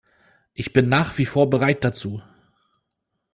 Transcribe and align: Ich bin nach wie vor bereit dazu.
Ich 0.55 0.73
bin 0.73 0.89
nach 0.89 1.19
wie 1.19 1.27
vor 1.27 1.51
bereit 1.51 1.83
dazu. 1.83 2.23